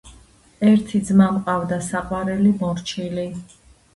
[0.67, 3.29] ერთი ძმა მყავდა, საყვარელი, მორჩილი